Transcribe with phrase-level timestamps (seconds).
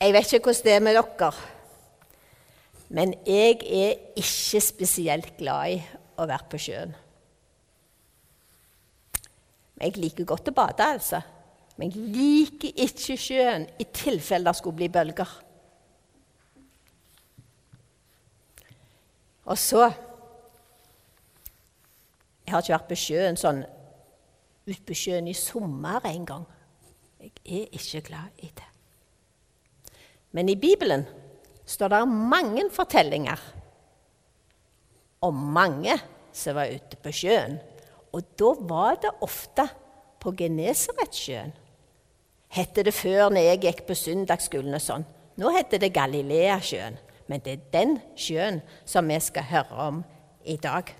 [0.00, 1.32] Jeg vet ikke hvordan det er med dere,
[2.88, 5.78] men jeg er ikke spesielt glad i
[6.20, 6.92] å være på sjøen.
[9.80, 11.20] Jeg liker godt å bade, altså.
[11.76, 15.32] Men jeg liker ikke sjøen i tilfelle det skulle bli bølger.
[19.46, 19.90] Og så
[22.46, 23.64] Jeg har ikke vært på sjøen sånn
[24.68, 26.44] ute på sjøen i sommer en gang.
[27.18, 28.75] Jeg er ikke glad i det.
[30.36, 31.06] Men i Bibelen
[31.64, 33.40] står det mange fortellinger
[35.24, 35.96] om mange
[36.36, 37.56] som var ute på sjøen.
[38.12, 39.64] Og da var det ofte
[40.20, 41.54] på Genesaretsjøen.
[42.52, 45.08] Hette det før når jeg gikk på søndagsskolen og sånn.
[45.40, 47.00] Nå heter det Galileasjøen.
[47.26, 50.04] Men det er den sjøen som vi skal høre om
[50.44, 50.92] i dag.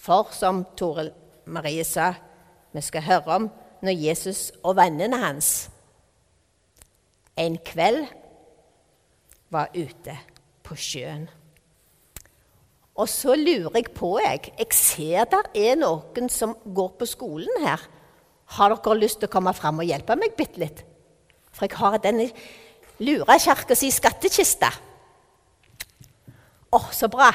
[0.00, 1.10] For som Tore
[1.46, 2.14] Marie sa,
[2.72, 3.50] vi skal høre om
[3.84, 5.68] når Jesus og vennene hans
[7.38, 8.06] en kveld
[9.54, 10.16] var ute
[10.66, 11.28] på sjøen.
[12.98, 17.62] Og så lurer jeg på, jeg Jeg ser der er noen som går på skolen
[17.62, 17.80] her.
[18.58, 20.82] Har dere lyst til å komme fram og hjelpe meg bitte litt?
[21.52, 22.30] For jeg har denne
[22.98, 24.70] lurekirka si skattkiste.
[26.68, 27.30] Å, oh, så bra.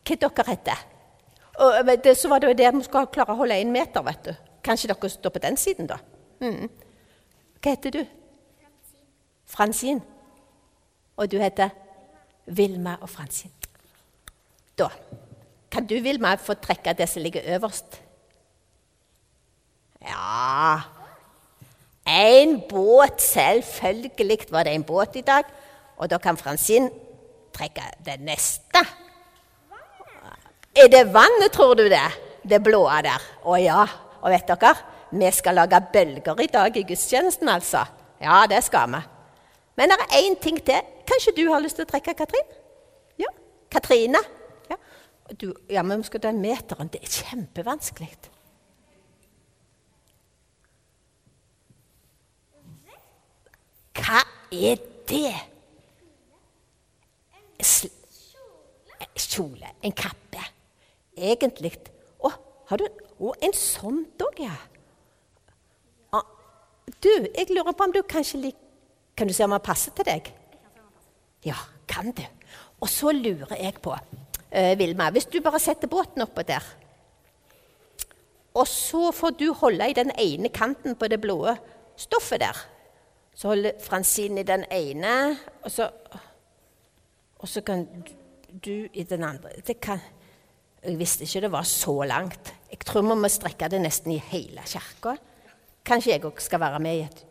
[0.00, 0.86] Hva dere heter
[1.60, 4.24] og det, Så var det jo det vi skulle klare å holde én meter, vet
[4.24, 4.32] du.
[4.64, 5.98] Kanskje dere står på den siden, da?
[6.40, 6.70] Mm.
[7.60, 8.04] Hva heter du?
[9.50, 10.00] Fransin.
[11.16, 11.74] Og du heter
[12.46, 13.50] Vilma og Fransin.
[14.78, 14.88] Da
[15.70, 18.00] kan du, Vilma, få trekke det som ligger øverst.
[20.00, 20.80] Ja
[22.06, 23.20] En båt.
[23.22, 25.44] Selvfølgelig var det en båt i dag.
[25.96, 26.90] Og da kan Fransin
[27.52, 28.82] trekke det neste.
[30.74, 32.08] Er det vannet, tror du det?
[32.42, 33.22] Det blå der.
[33.44, 33.84] Å ja.
[34.22, 34.74] Og vet dere,
[35.10, 37.84] vi skal lage bølger i dag i gudstjenesten, altså.
[38.20, 39.00] Ja, det skal vi.
[39.80, 40.80] Men det er én ting til.
[41.08, 42.50] Kanskje du har lyst til å trekke Katrin?
[43.16, 43.30] Ja.
[43.72, 44.20] Katrine?
[44.68, 44.76] Ja,
[45.40, 46.90] du, ja men skal den meteren.
[46.92, 48.10] Det er kjempevanskelig.
[53.96, 54.20] Hva
[54.52, 55.32] er det?
[57.64, 57.88] Sl
[59.16, 59.74] kjole.
[59.80, 60.44] En kappe.
[61.16, 61.72] Egentlig.
[62.20, 62.36] Å,
[62.68, 64.54] har du Å, en sånn òg, ja.
[66.16, 66.24] Ah,
[66.88, 68.59] du, jeg lurer på om du kanskje liker
[69.20, 70.30] Kan du se om han passer til deg?
[71.44, 72.22] Ja, kan du.
[72.80, 76.64] Og så lurer jeg på, uh, Vilma, hvis du bare setter båten oppå der
[78.56, 81.52] Og så får du holde i den ene kanten på det blå
[82.00, 82.64] stoffet der.
[83.36, 85.90] Så holder Fransine i den ene, og så,
[87.38, 87.86] og så kan
[88.64, 89.52] du i den andre.
[89.82, 90.00] Kan,
[90.82, 92.54] jeg visste ikke det var så langt.
[92.70, 95.18] Jeg tror vi må strekke det nesten i hele kirka.
[95.84, 97.26] Kanskje jeg òg skal være med i et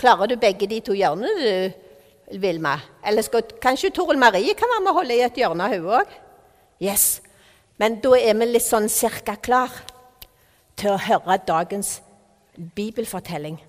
[0.00, 2.78] Klarer du begge de to hjørnene, du, Vilma?
[3.04, 6.14] Eller skal, kanskje Toril Marie kan være med å holde i et hjørne, hun òg?
[6.80, 7.20] Yes.
[7.80, 9.74] Men da er vi litt sånn cirka klar
[10.80, 11.98] til å høre dagens
[12.76, 13.60] bibelfortelling.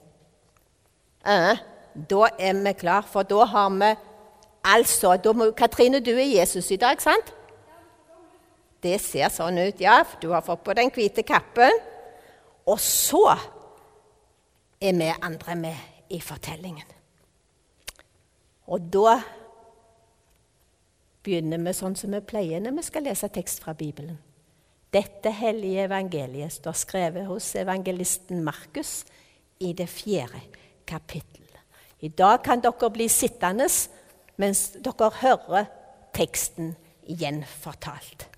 [1.27, 1.59] Uh,
[1.95, 3.91] da er vi klar, for da har vi
[4.71, 7.33] altså da må, Katrine, du er Jesus i dag, sant?
[8.81, 9.99] Det ser sånn ut, ja.
[10.21, 11.75] Du har fått på den hvite kappen.
[12.65, 13.25] Og så
[14.81, 16.87] er vi andre med i fortellingen.
[18.71, 19.19] Og da
[21.23, 24.17] begynner vi sånn som vi pleier når vi skal lese tekst fra Bibelen.
[24.91, 29.05] Dette hellige evangeliet står skrevet hos evangelisten Markus
[29.63, 30.41] i det fjerde
[30.89, 31.47] kapittel.
[32.01, 33.69] I dag kan dere bli sittende
[34.41, 35.69] mens dere hører
[36.17, 36.73] teksten
[37.05, 38.30] gjenfortalt.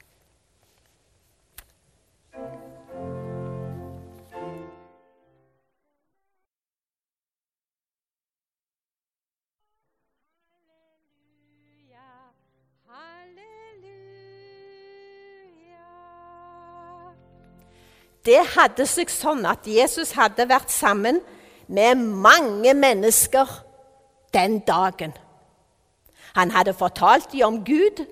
[18.24, 21.20] Det hadde seg sånn at Jesus hadde vært sammen
[21.68, 23.50] med mange mennesker
[24.34, 25.14] den dagen.
[26.34, 28.06] Han hadde fortalt dem om Gud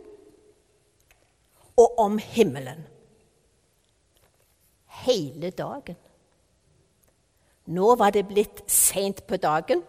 [1.80, 2.84] og om himmelen.
[5.02, 5.98] Hele dagen.
[7.72, 9.82] Nå var det blitt seint på dagen,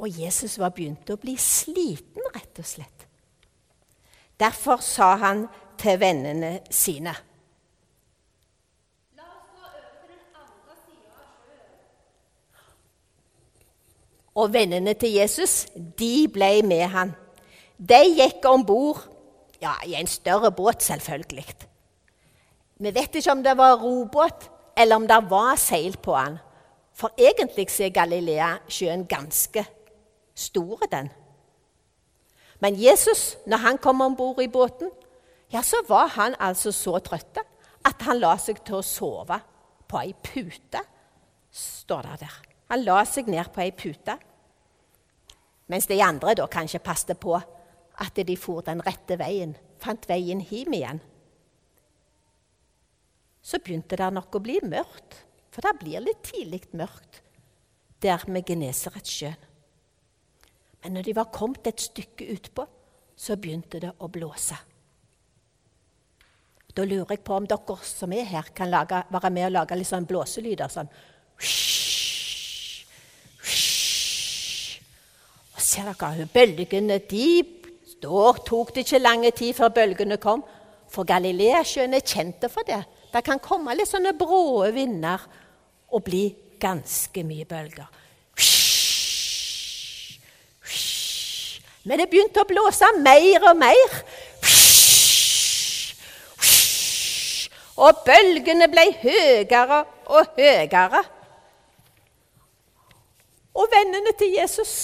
[0.00, 3.06] og Jesus var begynt å bli sliten, rett og slett.
[4.40, 5.44] Derfor sa han
[5.80, 7.12] til vennene sine
[14.34, 15.66] og vennene til Jesus
[15.98, 17.14] de ble med han.
[17.76, 19.02] De gikk om bord
[19.62, 21.46] ja, i en større båt, selvfølgelig.
[22.80, 26.38] Vi vet ikke om det var robåt, eller om det var seil på han.
[26.96, 29.64] For egentlig er Galilea-sjøen ganske
[30.34, 31.10] stor, den.
[32.60, 34.90] Men Jesus, når han kom om bord i båten,
[35.52, 37.40] ja, så var han altså så trøtt
[37.84, 39.40] at han la seg til å sove
[39.88, 40.84] på ei pute,
[41.50, 42.49] står det der.
[42.70, 44.16] Han la seg ned på ei pute.
[45.70, 50.40] Mens de andre da kanskje passet på at de for den rette veien, fant veien
[50.40, 51.02] hjem igjen.
[53.42, 57.22] Så begynte det nok å bli mørkt, for det blir litt tidlig mørkt
[58.00, 59.48] der med Genesaretsjøen.
[60.80, 62.64] Men når de var kommet et stykke utpå,
[63.20, 64.56] så begynte det å blåse.
[66.72, 69.76] Da lurer jeg på om dere som er her, kan lage, være med og lage
[69.76, 70.70] litt sånn blåselyder.
[70.72, 70.88] sånn.
[70.88, 71.44] Og
[75.70, 77.30] ser dere, bølgene de,
[78.00, 80.40] Da tok det ikke lang tid før bølgene kom.
[80.90, 82.80] For Galileasjøen er kjente for det.
[83.12, 85.20] Det kan komme litt sånne brå vinder
[85.90, 86.22] og bli
[86.62, 87.88] ganske mye bølger.
[91.84, 93.96] Men det begynte å blåse mer og mer.
[97.80, 99.82] Og bølgene ble høyere
[100.12, 101.02] og høyere.
[103.60, 104.74] Og vennene til Jesus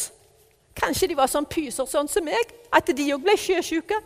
[0.76, 3.98] Kanskje de var sånn pyser sånn som meg, at de òg ble sjøsjuke.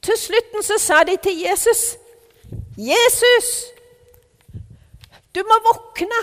[0.00, 1.96] Til slutten så sa de til Jesus,
[2.76, 3.48] 'Jesus,
[5.34, 6.20] du må våkne.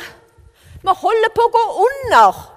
[0.83, 2.53] Vi holder på å gå under.'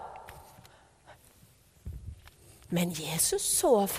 [2.70, 3.90] Men Jesus sov.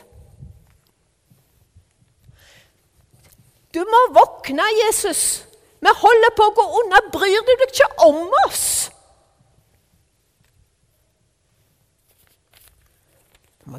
[3.74, 5.46] Du må våkne, Jesus.
[5.80, 7.00] Vi holder på å gå unna.
[7.12, 8.91] Bryr du deg ikke om oss?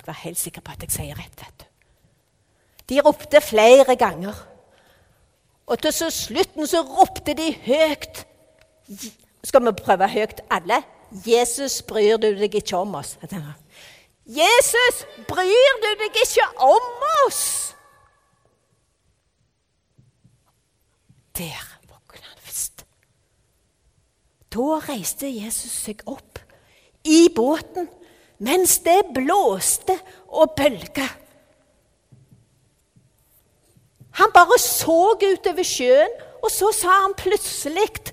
[0.03, 1.37] Jeg være helt sikker på at jeg sier rett.
[1.39, 1.65] vet du.
[2.91, 4.35] De ropte flere ganger.
[5.67, 8.27] Og til slutten så ropte de høyt.
[9.45, 10.83] Skal vi prøve høyt, alle?
[11.27, 13.15] Jesus, bryr du deg ikke om oss?
[14.27, 17.43] Jesus, bryr du deg ikke om oss?
[21.39, 22.85] Der våkna han først.
[24.51, 26.43] Da reiste Jesus seg opp
[27.05, 27.89] i båten
[28.43, 29.97] mens det blåste
[30.29, 31.07] og bølga.
[34.19, 38.13] Han bare så utover sjøen, og så sa han plutselig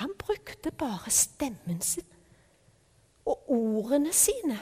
[0.00, 2.06] Han brukte bare stemmen sin
[3.28, 4.56] og ordene sine.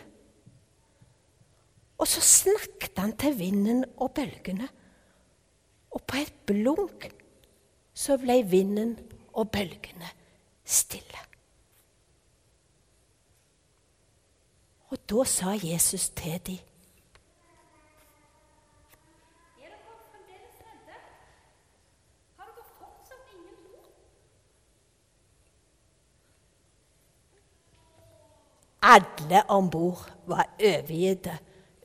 [1.98, 4.66] Og så snakket han til vinden og bølgene.
[5.94, 7.06] Og på et blunk
[7.98, 8.94] så ble vinden
[9.34, 10.06] og bølgene
[10.64, 11.24] stille.
[14.88, 16.64] Og da sa Jesus til dem
[28.88, 31.26] Alle om bord var overgitt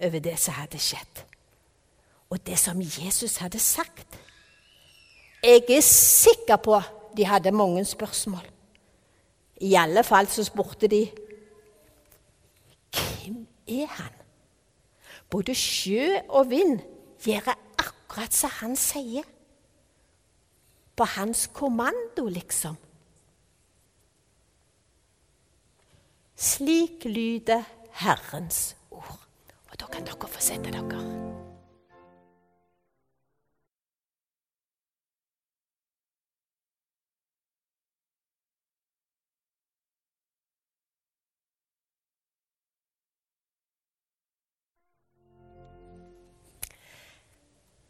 [0.01, 1.23] over det som hadde skjedd,
[2.29, 4.19] og det som Jesus hadde sagt.
[5.43, 6.79] Jeg er sikker på
[7.17, 8.45] de hadde mange spørsmål.
[9.61, 11.03] I alle fall så spurte de
[12.93, 14.13] hvem er han?
[15.29, 16.79] Både sjø og vind
[17.25, 19.23] gjør akkurat som han sier.
[20.95, 22.75] På hans kommando, liksom.
[26.35, 29.17] Slik lyder Herrens ord.
[29.71, 31.32] Og da kan dere få sette dere.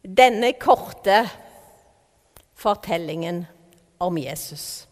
[0.04, 1.22] Denne korte
[2.54, 3.46] fortellingen
[3.98, 4.86] om Jesus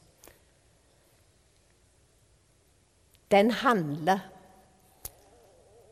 [3.33, 4.19] den handler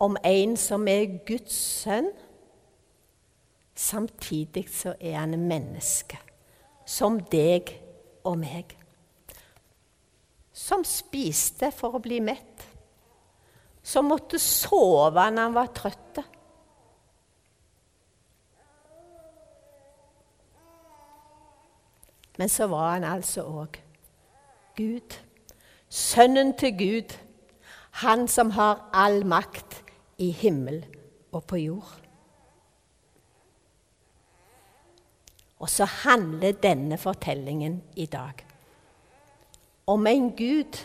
[0.00, 2.11] om en som er Guds sønn.
[3.75, 6.19] Samtidig så er han menneske,
[6.85, 7.73] som deg
[8.29, 8.75] og meg.
[10.53, 12.67] Som spiste for å bli mett.
[13.81, 16.21] Som måtte sove når han var trøtt.
[22.41, 23.75] Men så var han altså òg
[24.77, 25.17] Gud.
[25.93, 27.13] Sønnen til Gud
[28.01, 29.83] han som har all makt
[30.19, 30.79] i himmel
[31.33, 31.91] og på jord.
[35.59, 38.47] Og så handler denne fortellingen i dag
[39.87, 40.81] om en Gud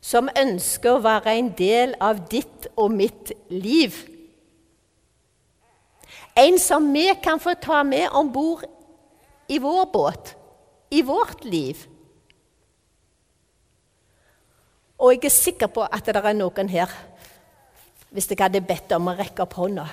[0.00, 4.00] som ønsker å være en del av ditt og mitt liv
[6.38, 8.62] En som vi kan få ta med om bord
[9.48, 10.36] i vår båt,
[10.90, 11.86] i vårt liv.
[14.98, 16.90] Og jeg er sikker på at det er noen her
[18.10, 19.84] Hvis jeg hadde bedt om å rekke opp hånda,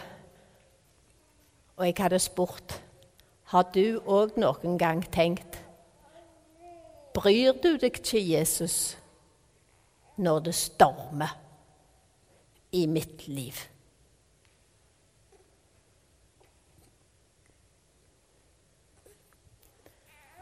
[1.75, 2.77] og jeg hadde spurt
[3.51, 5.59] Har du òg noen gang tenkt
[7.15, 8.97] Bryr du deg ikke, Jesus,
[10.17, 11.37] når det stormer
[12.75, 13.55] i mitt liv?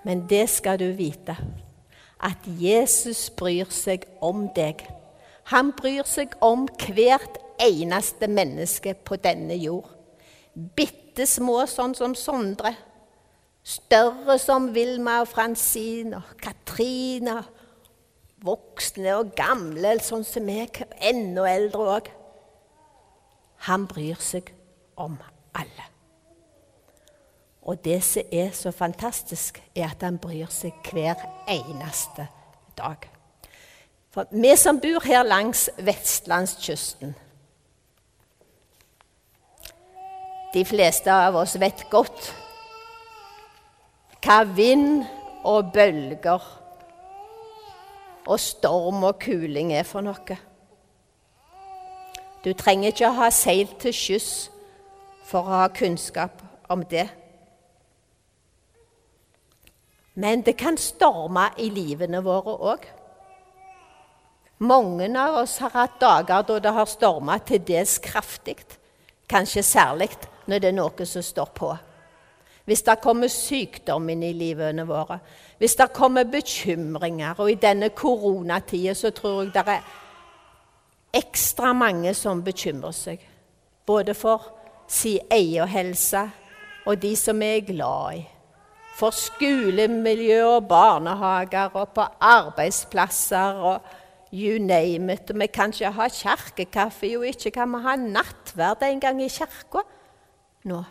[0.03, 1.36] Men det skal du vite,
[2.24, 4.83] at Jesus bryr seg om deg.
[5.51, 9.89] Han bryr seg om hvert eneste menneske på denne jord.
[10.53, 12.74] Bitte små sånn som Sondre.
[13.63, 17.39] Større som Vilma og Francine og Katrine.
[18.43, 20.83] Voksne og gamle, sånn som meg.
[21.00, 22.12] Enda eldre òg.
[23.69, 24.51] Han bryr seg
[25.00, 25.15] om
[25.55, 25.92] alle.
[27.63, 32.27] Og det som er så fantastisk, er at han bryr seg hver eneste
[32.77, 33.08] dag.
[34.13, 37.15] For vi som bor her langs vestlandskysten
[40.53, 42.27] De fleste av oss vet godt
[44.24, 45.01] hva vind
[45.50, 46.43] og bølger
[48.24, 50.38] og storm og kuling er for noe.
[52.46, 54.29] Du trenger ikke å ha seilt til skyss
[55.27, 56.39] for å ha kunnskap
[56.72, 57.08] om det.
[60.13, 62.86] Men det kan storme i livene våre òg.
[64.63, 68.60] Mange av oss har hatt dager da det har storma til dels kraftig.
[69.29, 70.12] Kanskje særlig
[70.46, 71.72] når det er noe som står på.
[72.63, 75.17] Hvis det kommer sykdom inn i livene våre,
[75.60, 79.84] hvis det kommer bekymringer Og i denne koronatida så tror jeg det er
[81.13, 83.20] ekstra mange som bekymrer seg.
[83.86, 84.41] Både for
[84.88, 86.29] sin egen helse
[86.86, 88.24] og de som vi er glad i.
[88.93, 93.81] For skolemiljø og barnehager og på arbeidsplasser og
[94.33, 95.31] you name it.
[95.31, 99.29] Og Vi kan ikke ha kirkekaffe, jo ikke kan vi ha nattverd en gang i
[99.29, 99.81] kirka
[100.63, 100.83] nå.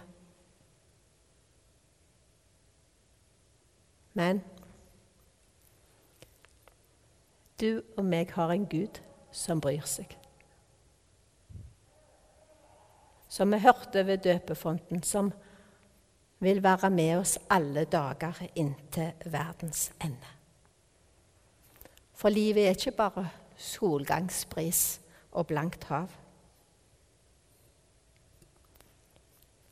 [4.14, 4.42] Men
[7.61, 9.00] du og meg har en Gud
[9.32, 10.11] som bryr seg.
[13.32, 15.32] Som vi hørte ved døpefonten, som
[16.43, 20.33] vil være med oss alle dager inntil verdens ende.
[22.15, 25.01] For livet er ikke bare solgangsbris
[25.33, 26.11] og blankt hav.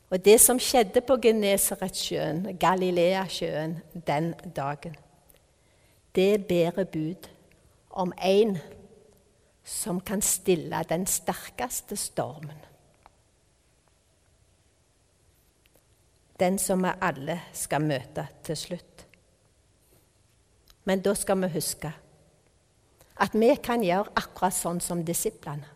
[0.09, 4.95] Og det som skjedde på Genesaretsjøen, Galileasjøen, den dagen,
[6.15, 7.29] det bærer bud
[7.89, 8.57] om en
[9.63, 12.70] som kan stille den sterkeste stormen.
[16.41, 19.05] Den som vi alle skal møte til slutt.
[20.89, 21.91] Men da skal vi huske
[23.21, 25.67] at vi kan gjøre akkurat sånn som disiplene.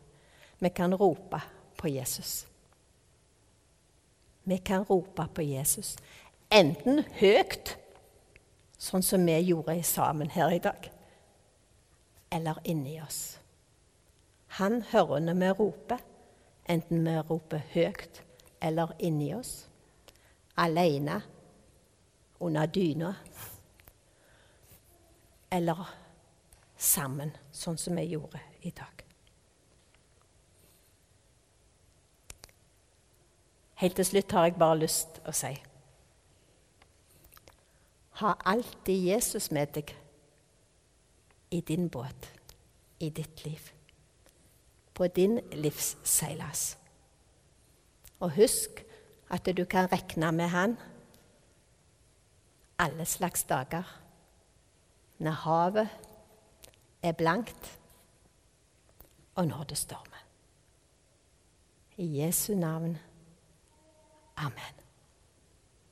[0.58, 1.38] Vi kan rope
[1.78, 2.48] på Jesus.
[4.46, 5.96] Vi kan rope på Jesus,
[6.54, 7.76] enten høyt,
[8.78, 10.90] sånn som vi gjorde sammen her i dag,
[12.30, 13.40] eller inni oss.
[14.60, 16.04] Han hører når vi roper,
[16.70, 18.22] enten vi roper høyt
[18.62, 19.66] eller inni oss,
[20.58, 21.22] alene,
[22.40, 23.16] under dyna,
[25.50, 25.88] eller
[26.78, 29.04] sammen, sånn som vi gjorde i dag.
[33.76, 35.52] Helt til slutt har jeg bare lyst å si
[38.16, 39.90] Ha alltid Jesus med deg
[41.52, 42.30] i din båt,
[43.04, 43.60] i ditt liv,
[44.96, 46.78] på din livsseilas.
[48.24, 48.85] Og husk
[49.30, 50.78] at du kan regne med Han
[52.80, 54.02] alle slags dager.
[55.18, 55.90] Når havet
[57.04, 57.80] er blankt,
[59.36, 60.26] og når det stormer.
[61.98, 62.98] I Jesu navn.
[64.38, 64.85] Amen.